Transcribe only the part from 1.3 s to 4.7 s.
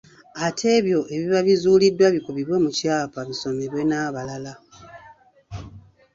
bizuuliddwa bikubibwe mu kyapa bisomebwe n’abalala.